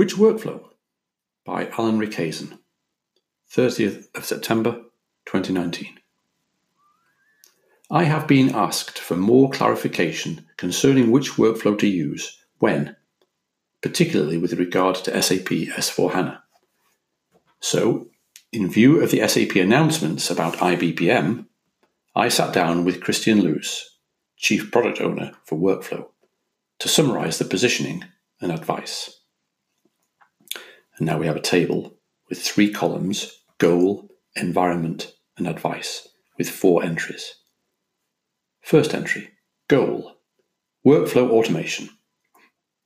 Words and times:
Which 0.00 0.16
Workflow? 0.16 0.64
by 1.44 1.68
Alan 1.76 1.98
Rickayzen, 1.98 2.58
30th 3.52 4.06
of 4.16 4.24
September 4.24 4.80
2019. 5.26 5.98
I 7.90 8.04
have 8.04 8.26
been 8.26 8.54
asked 8.54 8.98
for 8.98 9.14
more 9.14 9.50
clarification 9.50 10.46
concerning 10.56 11.10
which 11.10 11.32
workflow 11.32 11.78
to 11.78 11.86
use 11.86 12.42
when, 12.60 12.96
particularly 13.82 14.38
with 14.38 14.54
regard 14.54 14.96
to 15.04 15.22
SAP 15.22 15.50
S4 15.76 16.12
HANA. 16.12 16.44
So, 17.60 18.08
in 18.52 18.70
view 18.70 19.02
of 19.02 19.10
the 19.10 19.28
SAP 19.28 19.56
announcements 19.56 20.30
about 20.30 20.54
IBPM, 20.54 21.44
I 22.16 22.30
sat 22.30 22.54
down 22.54 22.86
with 22.86 23.02
Christian 23.02 23.42
Loos, 23.42 23.98
Chief 24.38 24.72
Product 24.72 25.02
Owner 25.02 25.32
for 25.44 25.58
Workflow, 25.58 26.06
to 26.78 26.88
summarize 26.88 27.36
the 27.36 27.44
positioning 27.44 28.06
and 28.40 28.50
advice. 28.50 29.19
And 31.00 31.06
now 31.06 31.18
we 31.18 31.26
have 31.26 31.36
a 31.36 31.40
table 31.40 31.96
with 32.28 32.40
three 32.40 32.70
columns 32.70 33.38
goal, 33.56 34.08
environment, 34.36 35.14
and 35.38 35.48
advice, 35.48 36.06
with 36.36 36.48
four 36.48 36.84
entries. 36.84 37.36
First 38.60 38.94
entry 38.94 39.30
Goal 39.66 40.16
Workflow 40.86 41.30
automation. 41.30 41.88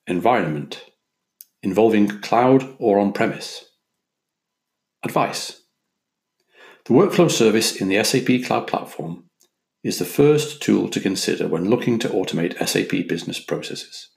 Environment 0.07 0.85
Involving 1.63 2.21
cloud 2.21 2.77
or 2.79 3.01
on 3.01 3.13
premise. 3.13 3.65
Advice 5.03 5.63
The 6.85 6.95
workflow 6.95 7.29
service 7.29 7.75
in 7.75 7.89
the 7.89 8.03
SAP 8.05 8.47
Cloud 8.47 8.69
Platform 8.69 9.25
is 9.83 9.99
the 9.99 10.05
first 10.05 10.63
tool 10.63 10.89
to 10.91 11.01
consider 11.01 11.49
when 11.49 11.69
looking 11.69 11.99
to 11.99 12.09
automate 12.09 12.65
SAP 12.65 13.09
business 13.09 13.41
processes. 13.41 14.11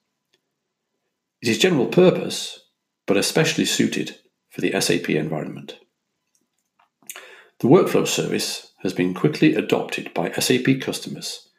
It 1.41 1.49
is 1.49 1.57
general 1.57 1.87
purpose 1.87 2.59
but 3.07 3.17
especially 3.17 3.65
suited 3.65 4.17
for 4.49 4.61
the 4.61 4.79
SAP 4.79 5.09
environment. 5.09 5.79
The 7.59 7.67
workflow 7.67 8.05
service 8.05 8.73
has 8.83 8.93
been 8.93 9.15
quickly 9.15 9.55
adopted 9.55 10.13
by 10.13 10.31
SAP 10.31 10.79
customers 10.79 11.49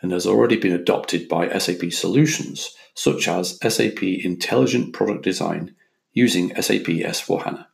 and 0.00 0.12
has 0.12 0.26
already 0.26 0.56
been 0.56 0.72
adopted 0.72 1.28
by 1.28 1.48
SAP 1.58 1.90
solutions 1.90 2.76
such 2.94 3.26
as 3.26 3.58
SAP 3.60 4.02
Intelligent 4.02 4.92
Product 4.92 5.24
Design 5.24 5.74
using 6.12 6.54
SAP 6.54 6.86
S4 6.86 7.44
HANA. 7.44 7.68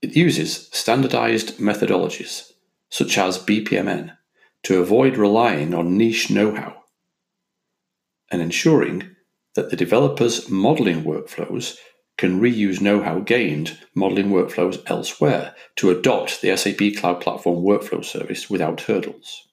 It 0.00 0.16
uses 0.16 0.68
standardized 0.72 1.58
methodologies 1.58 2.52
such 2.88 3.18
as 3.18 3.38
BPMN 3.38 4.16
to 4.64 4.80
avoid 4.80 5.16
relying 5.16 5.74
on 5.74 5.96
niche 5.96 6.30
know 6.30 6.54
how 6.54 6.84
and 8.30 8.40
ensuring 8.40 9.14
that 9.54 9.70
the 9.70 9.76
developer's 9.76 10.48
modeling 10.48 11.04
workflows 11.04 11.76
can 12.16 12.40
reuse 12.40 12.80
know 12.80 13.02
how 13.02 13.18
gained 13.18 13.78
modeling 13.94 14.30
workflows 14.30 14.82
elsewhere 14.86 15.54
to 15.76 15.90
adopt 15.90 16.40
the 16.40 16.56
SAP 16.56 17.00
Cloud 17.00 17.20
Platform 17.20 17.64
workflow 17.64 18.04
service 18.04 18.48
without 18.48 18.82
hurdles. 18.82 19.48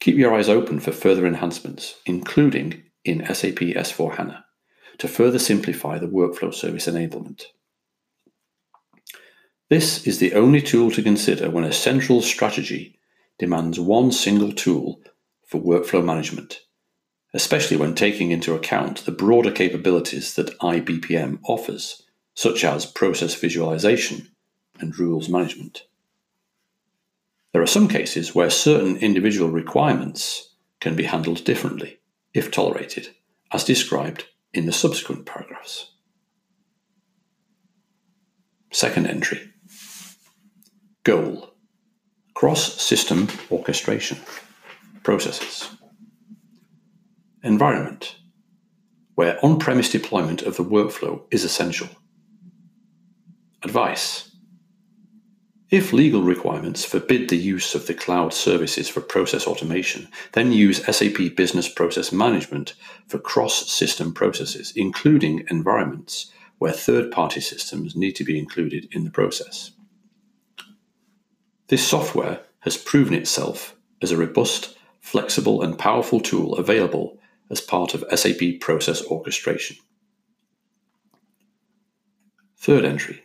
Keep 0.00 0.16
your 0.16 0.34
eyes 0.34 0.48
open 0.48 0.80
for 0.80 0.92
further 0.92 1.26
enhancements, 1.26 1.94
including 2.04 2.82
in 3.04 3.24
SAP 3.26 3.60
S4 3.60 4.16
HANA, 4.16 4.44
to 4.98 5.08
further 5.08 5.38
simplify 5.38 5.98
the 5.98 6.06
workflow 6.06 6.52
service 6.52 6.86
enablement. 6.86 7.44
This 9.70 10.06
is 10.06 10.18
the 10.18 10.34
only 10.34 10.60
tool 10.60 10.90
to 10.90 11.02
consider 11.02 11.50
when 11.50 11.64
a 11.64 11.72
central 11.72 12.20
strategy 12.20 12.98
demands 13.38 13.80
one 13.80 14.12
single 14.12 14.52
tool 14.52 15.00
for 15.46 15.60
workflow 15.60 16.04
management 16.04 16.63
especially 17.34 17.76
when 17.76 17.94
taking 17.96 18.30
into 18.30 18.54
account 18.54 19.04
the 19.04 19.12
broader 19.12 19.50
capabilities 19.50 20.34
that 20.36 20.56
IBPM 20.60 21.40
offers, 21.42 22.02
such 22.34 22.64
as 22.64 22.86
process 22.86 23.34
visualization 23.34 24.28
and 24.78 24.96
rules 24.98 25.28
management. 25.28 25.82
There 27.52 27.62
are 27.62 27.66
some 27.66 27.88
cases 27.88 28.34
where 28.34 28.50
certain 28.50 28.96
individual 28.98 29.50
requirements 29.50 30.54
can 30.80 30.94
be 30.94 31.04
handled 31.04 31.44
differently, 31.44 31.98
if 32.32 32.50
tolerated, 32.50 33.08
as 33.52 33.64
described 33.64 34.26
in 34.52 34.66
the 34.66 34.72
subsequent 34.72 35.26
paragraphs. 35.26 35.90
Second 38.72 39.06
entry 39.06 39.40
Goal 41.02 41.50
Cross 42.34 42.80
System 42.80 43.28
Orchestration 43.50 44.18
Processes 45.02 45.70
environment, 47.44 48.16
where 49.14 49.38
on 49.44 49.58
premise 49.58 49.90
deployment 49.90 50.42
of 50.42 50.56
the 50.56 50.64
workflow 50.64 51.22
is 51.30 51.44
essential. 51.44 51.88
Advice 53.62 54.34
If 55.70 55.92
legal 55.92 56.22
requirements 56.22 56.84
forbid 56.84 57.28
the 57.28 57.36
use 57.36 57.74
of 57.74 57.86
the 57.86 57.94
cloud 57.94 58.32
services 58.32 58.88
for 58.88 59.00
process 59.02 59.46
automation, 59.46 60.08
then 60.32 60.52
use 60.52 60.84
SAP 60.84 61.36
Business 61.36 61.68
Process 61.68 62.10
Management 62.12 62.74
for 63.06 63.18
cross 63.18 63.70
system 63.70 64.14
processes, 64.14 64.72
including 64.74 65.44
environments 65.50 66.32
where 66.58 66.72
third 66.72 67.10
party 67.10 67.40
systems 67.40 67.94
need 67.94 68.12
to 68.12 68.24
be 68.24 68.38
included 68.38 68.88
in 68.90 69.04
the 69.04 69.10
process. 69.10 69.72
This 71.68 71.86
software 71.86 72.40
has 72.60 72.76
proven 72.78 73.14
itself 73.14 73.76
as 74.00 74.12
a 74.12 74.16
robust, 74.16 74.76
flexible, 75.00 75.62
and 75.62 75.78
powerful 75.78 76.20
tool 76.20 76.54
available 76.54 77.18
as 77.54 77.60
part 77.60 77.94
of 77.94 78.04
SAP 78.18 78.58
Process 78.60 79.00
Orchestration. 79.06 79.76
Third 82.58 82.84
entry 82.84 83.22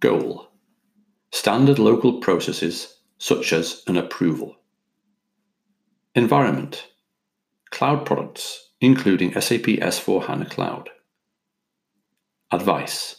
Goal 0.00 0.48
Standard 1.30 1.78
local 1.78 2.20
processes 2.20 2.96
such 3.18 3.52
as 3.52 3.82
an 3.86 3.98
approval. 3.98 4.56
Environment 6.14 6.86
Cloud 7.70 8.06
products, 8.06 8.70
including 8.80 9.38
SAP 9.38 9.66
S4 9.92 10.24
HANA 10.26 10.46
Cloud. 10.46 10.88
Advice 12.50 13.16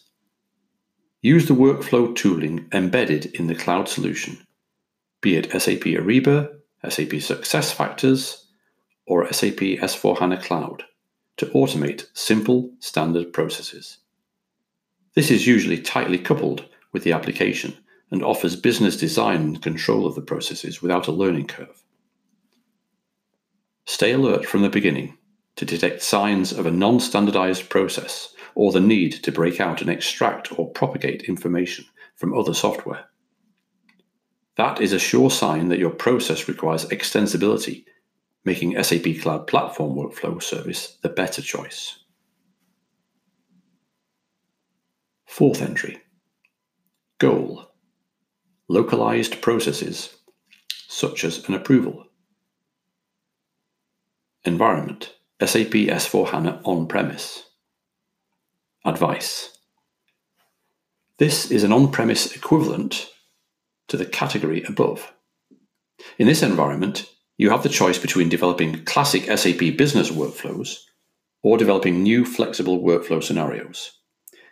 Use 1.21 1.47
the 1.47 1.53
workflow 1.53 2.15
tooling 2.15 2.67
embedded 2.73 3.27
in 3.27 3.45
the 3.45 3.53
cloud 3.53 3.87
solution, 3.87 4.39
be 5.21 5.35
it 5.35 5.51
SAP 5.51 5.83
Ariba, 5.99 6.49
SAP 6.83 7.13
SuccessFactors, 7.29 8.46
or 9.07 9.31
SAP 9.31 9.59
S4 9.79 10.19
HANA 10.19 10.41
Cloud 10.41 10.83
to 11.37 11.47
automate 11.47 12.07
simple 12.13 12.71
standard 12.79 13.31
processes. 13.33 13.99
This 15.15 15.31
is 15.31 15.47
usually 15.47 15.81
tightly 15.81 16.19
coupled 16.19 16.65
with 16.91 17.03
the 17.03 17.13
application 17.13 17.75
and 18.11 18.23
offers 18.23 18.55
business 18.55 18.97
design 18.97 19.41
and 19.41 19.61
control 19.61 20.05
of 20.05 20.15
the 20.15 20.21
processes 20.21 20.81
without 20.81 21.07
a 21.07 21.11
learning 21.11 21.47
curve. 21.47 21.83
Stay 23.85 24.11
alert 24.11 24.45
from 24.45 24.61
the 24.61 24.69
beginning 24.69 25.17
to 25.55 25.65
detect 25.65 26.03
signs 26.03 26.51
of 26.51 26.65
a 26.65 26.71
non 26.71 26.99
standardized 26.99 27.69
process 27.69 28.33
or 28.55 28.71
the 28.71 28.79
need 28.79 29.11
to 29.11 29.31
break 29.31 29.59
out 29.59 29.81
and 29.81 29.89
extract 29.89 30.57
or 30.59 30.69
propagate 30.71 31.23
information 31.23 31.85
from 32.15 32.37
other 32.37 32.53
software. 32.53 33.05
That 34.55 34.81
is 34.81 34.91
a 34.91 34.99
sure 34.99 35.29
sign 35.29 35.69
that 35.69 35.79
your 35.79 35.91
process 35.91 36.47
requires 36.47 36.85
extensibility 36.85 37.85
making 38.47 38.81
SAP 38.81 39.21
Cloud 39.21 39.45
Platform 39.45 39.93
Workflow 39.93 40.41
Service 40.41 40.97
the 41.01 41.09
better 41.09 41.41
choice. 41.41 41.99
Fourth 45.25 45.61
entry 45.61 46.01
Goal 47.19 47.65
Localized 48.69 49.41
processes, 49.41 50.15
such 50.87 51.25
as 51.25 51.47
an 51.49 51.55
approval. 51.55 52.05
Environment 54.45 55.13
SAP 55.41 55.73
S4 55.99 56.29
HANA 56.29 56.61
on 56.63 56.87
premise. 56.87 57.43
Advice 58.85 59.57
This 61.17 61.51
is 61.51 61.65
an 61.65 61.73
on 61.73 61.91
premise 61.91 62.33
equivalent 62.33 63.09
to 63.89 63.97
the 63.97 64.05
category 64.05 64.63
above. 64.63 65.11
In 66.17 66.27
this 66.27 66.41
environment, 66.41 67.09
you 67.37 67.51
have 67.51 67.61
the 67.61 67.69
choice 67.69 67.99
between 67.99 68.29
developing 68.29 68.83
classic 68.85 69.25
SAP 69.25 69.77
business 69.77 70.09
workflows 70.09 70.79
or 71.43 71.57
developing 71.57 72.01
new 72.01 72.25
flexible 72.25 72.81
workflow 72.81 73.21
scenarios. 73.21 73.91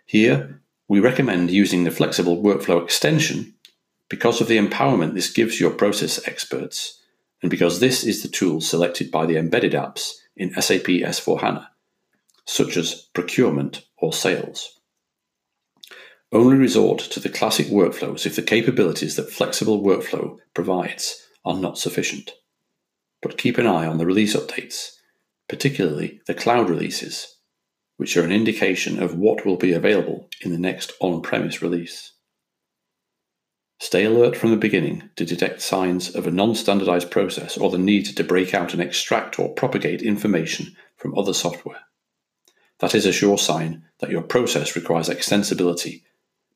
Here, 0.05 0.61
we 0.87 0.99
recommend 0.99 1.49
using 1.49 1.83
the 1.83 1.91
flexible 1.91 2.41
workflow 2.41 2.83
extension 2.83 3.55
because 4.07 4.39
of 4.39 4.47
the 4.47 4.59
empowerment 4.59 5.15
this 5.15 5.31
gives 5.31 5.59
your 5.59 5.71
process 5.71 6.25
experts, 6.27 7.01
and 7.41 7.49
because 7.49 7.79
this 7.79 8.03
is 8.03 8.21
the 8.21 8.29
tool 8.29 8.61
selected 8.61 9.09
by 9.09 9.25
the 9.25 9.35
embedded 9.35 9.73
apps 9.73 10.13
in 10.37 10.53
SAP 10.53 10.85
S4 10.85 11.41
HANA, 11.41 11.71
such 12.45 12.77
as 12.77 13.07
procurement 13.15 13.83
or 13.97 14.13
sales. 14.13 14.79
Only 16.31 16.55
resort 16.57 16.99
to 16.99 17.19
the 17.19 17.29
classic 17.29 17.67
workflows 17.67 18.27
if 18.27 18.35
the 18.35 18.43
capabilities 18.43 19.15
that 19.15 19.31
flexible 19.31 19.81
workflow 19.81 20.37
provides 20.53 21.27
are 21.43 21.57
not 21.57 21.79
sufficient 21.79 22.31
but 23.25 23.39
keep 23.39 23.57
an 23.57 23.65
eye 23.65 23.87
on 23.87 23.97
the 23.97 24.05
release 24.05 24.35
updates, 24.35 24.97
particularly 25.49 26.21
the 26.27 26.33
cloud 26.35 26.69
releases, 26.69 27.37
which 27.97 28.15
are 28.15 28.23
an 28.23 28.31
indication 28.31 29.01
of 29.01 29.17
what 29.17 29.43
will 29.43 29.57
be 29.57 29.73
available 29.73 30.29
in 30.41 30.51
the 30.51 30.59
next 30.59 30.93
on 30.99 31.23
premise 31.23 31.59
release. 31.59 32.11
Stay 33.79 34.05
alert 34.05 34.37
from 34.37 34.51
the 34.51 34.57
beginning 34.57 35.09
to 35.15 35.25
detect 35.25 35.63
signs 35.63 36.13
of 36.13 36.27
a 36.27 36.31
non 36.31 36.53
standardized 36.53 37.09
process 37.09 37.57
or 37.57 37.71
the 37.71 37.79
need 37.79 38.05
to 38.05 38.23
break 38.23 38.53
out 38.53 38.73
and 38.73 38.81
extract 38.81 39.39
or 39.39 39.55
propagate 39.55 40.03
information 40.03 40.75
from 40.95 41.17
other 41.17 41.33
software. 41.33 41.81
That 42.77 42.93
is 42.93 43.07
a 43.07 43.11
sure 43.11 43.39
sign 43.39 43.85
that 44.01 44.11
your 44.11 44.21
process 44.21 44.75
requires 44.75 45.09
extensibility, 45.09 46.03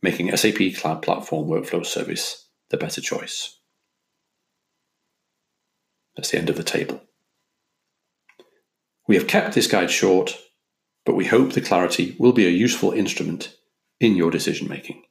making 0.03 0.37
SAP 0.37 0.75
Cloud 0.77 1.01
Platform 1.01 1.47
Workflow 1.47 1.83
Service 1.83 2.45
the 2.69 2.77
better 2.77 3.01
choice. 3.01 3.58
That's 6.19 6.31
the 6.31 6.37
end 6.37 6.49
of 6.49 6.57
the 6.57 6.65
table. 6.65 7.01
We 9.07 9.15
have 9.15 9.25
kept 9.25 9.55
this 9.55 9.67
guide 9.67 9.89
short, 9.89 10.37
but 11.05 11.15
we 11.15 11.27
hope 11.27 11.53
the 11.53 11.61
clarity 11.61 12.17
will 12.19 12.33
be 12.33 12.45
a 12.45 12.49
useful 12.49 12.91
instrument 12.91 13.55
in 14.01 14.17
your 14.17 14.29
decision 14.29 14.67
making. 14.67 15.01